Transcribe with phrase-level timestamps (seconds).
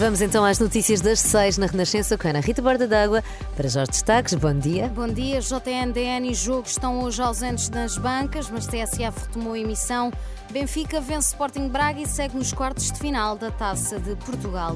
[0.00, 3.22] Vamos então às notícias das seis na Renascença com Ana Rita Borda d'Água.
[3.54, 4.88] Para já os destaques, bom dia.
[4.88, 5.40] Bom dia.
[5.40, 10.10] JNDN e Jogo estão hoje ausentes das bancas, mas TSF retomou a emissão.
[10.50, 14.74] Benfica vence Sporting Braga e segue nos quartos de final da Taça de Portugal.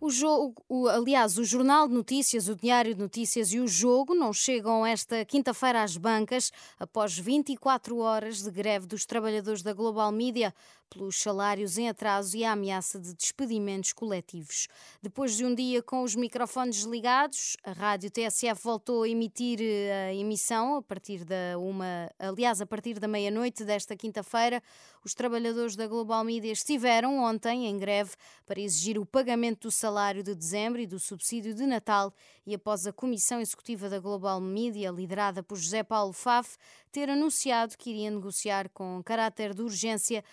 [0.00, 4.14] O jogo, o, aliás, o Jornal de Notícias, o Diário de Notícias e o Jogo
[4.14, 10.10] não chegam esta quinta-feira às bancas após 24 horas de greve dos trabalhadores da Global
[10.10, 10.54] Media
[10.90, 14.66] pelos salários em atraso e a ameaça de despedimentos coletivos.
[15.00, 20.08] Depois de um dia com os microfones desligados, a rádio TSF voltou a emitir eh,
[20.08, 24.60] a emissão a partir da uma, aliás, a partir da meia-noite desta quinta-feira.
[25.04, 28.10] Os trabalhadores da Global Media estiveram ontem em greve
[28.44, 32.12] para exigir o pagamento do salário de dezembro e do subsídio de Natal
[32.44, 36.56] e após a comissão executiva da Global Media, liderada por José Paulo Faf,
[36.90, 40.24] ter anunciado que iria negociar com caráter de urgência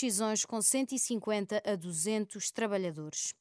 [0.00, 3.34] rescisões com 150 a 200 trabalhadores.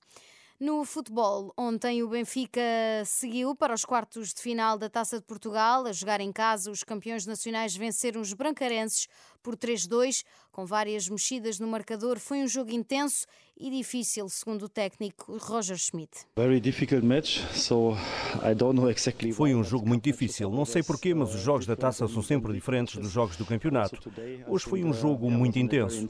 [0.60, 2.62] No futebol, ontem o Benfica
[3.06, 5.86] seguiu para os quartos de final da Taça de Portugal.
[5.86, 9.08] A jogar em casa, os campeões nacionais venceram os brancarenses
[9.42, 12.20] por 3-2, com várias mexidas no marcador.
[12.20, 13.26] Foi um jogo intenso
[13.58, 16.12] e difícil, segundo o técnico Roger Schmidt.
[19.36, 20.50] Foi um jogo muito difícil.
[20.50, 24.00] Não sei porquê, mas os jogos da taça são sempre diferentes dos jogos do campeonato.
[24.48, 26.08] Hoje foi um jogo muito intenso.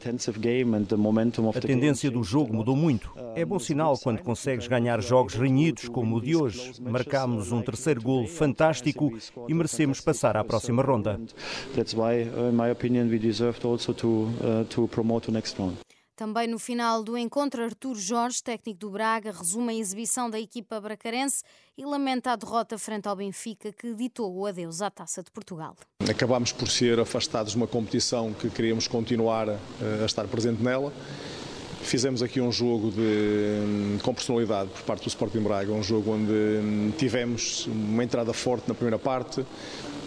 [1.56, 3.12] A tendência do jogo mudou muito.
[3.36, 6.74] É bom sinal quando consegues ganhar jogos renhidos como o de hoje.
[6.82, 9.12] Marcámos um terceiro golo fantástico
[9.48, 11.20] e merecemos passar à próxima ronda.
[16.20, 20.81] Também no final do encontro, Artur Jorge, técnico do Braga, resume a exibição da equipa
[20.81, 21.44] bracarense
[21.78, 25.77] e lamenta a derrota frente ao Benfica, que ditou o adeus à Taça de Portugal.
[26.10, 30.92] Acabámos por ser afastados de uma competição que queríamos continuar a estar presente nela
[31.82, 36.12] Fizemos aqui um jogo de, hum, com personalidade por parte do Sporting Braga, um jogo
[36.12, 39.44] onde hum, tivemos uma entrada forte na primeira parte,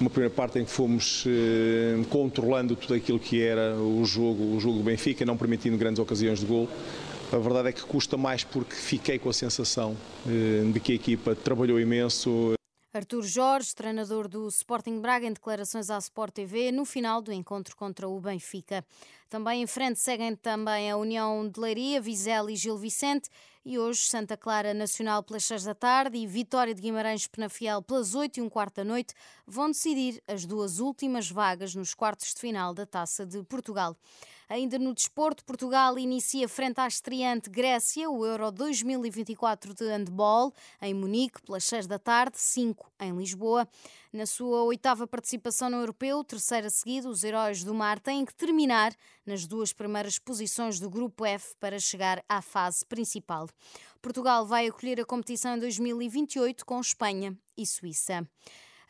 [0.00, 4.61] uma primeira parte em que fomos eh, controlando tudo aquilo que era o jogo, o
[4.61, 6.69] jogo do Benfica, não permitindo grandes ocasiões de gol.
[7.32, 9.97] A verdade é que custa mais porque fiquei com a sensação
[10.71, 12.53] de que a equipa trabalhou imenso.
[12.94, 17.75] Artur Jorge, treinador do Sporting Braga, em declarações à Sport TV no final do encontro
[17.75, 18.84] contra o Benfica.
[19.30, 23.31] Também em frente seguem também a União de Leiria, Vizela e Gil Vicente
[23.64, 28.14] e hoje Santa Clara Nacional pelas 6 da tarde e Vitória de Guimarães Penafiel pelas
[28.14, 29.14] 8 e um quarto da noite
[29.47, 33.97] vão decidir as duas últimas vagas nos quartos de final da Taça de Portugal.
[34.52, 40.52] Ainda no desporto, Portugal inicia frente à estreante Grécia o Euro 2024 de handball
[40.82, 43.66] em Munique pelas 6 da tarde, 5 em Lisboa.
[44.12, 48.94] Na sua oitava participação no Europeu, terceira seguida, os heróis do mar têm que terminar
[49.24, 53.48] nas duas primeiras posições do Grupo F para chegar à fase principal.
[54.02, 58.28] Portugal vai acolher a competição em 2028 com Espanha e Suíça.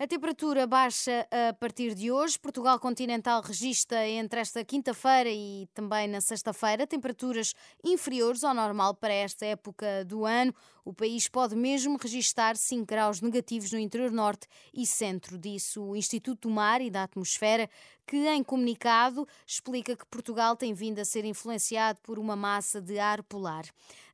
[0.03, 2.37] A temperatura baixa a partir de hoje.
[2.37, 7.55] Portugal continental registra entre esta quinta-feira e também na sexta-feira temperaturas
[7.85, 10.53] inferiores ao normal para esta época do ano.
[10.85, 15.95] O país pode mesmo registrar 5 graus negativos no interior norte e centro, disse o
[15.95, 17.71] Instituto do Mar e da Atmosfera,
[18.07, 22.99] que em comunicado explica que Portugal tem vindo a ser influenciado por uma massa de
[22.99, 23.65] ar polar.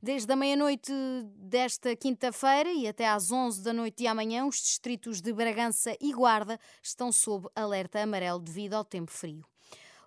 [0.01, 0.91] Desde a meia-noite
[1.35, 6.13] desta quinta-feira e até às 11 da noite de amanhã, os distritos de Bragança e
[6.13, 9.45] Guarda estão sob alerta amarelo devido ao tempo frio.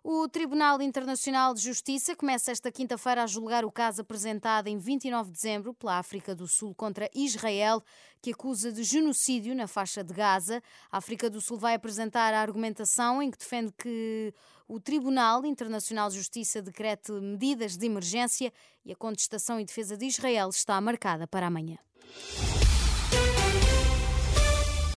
[0.04, 5.30] O Tribunal Internacional de Justiça começa esta quinta-feira a julgar o caso apresentado em 29
[5.30, 7.80] de dezembro pela África do Sul contra Israel,
[8.20, 10.60] que acusa de genocídio na faixa de Gaza.
[10.90, 14.34] A África do Sul vai apresentar a argumentação em que defende que
[14.66, 18.52] o Tribunal Internacional de Justiça decrete medidas de emergência
[18.84, 21.78] e a contestação e defesa de Israel está marcada para amanhã.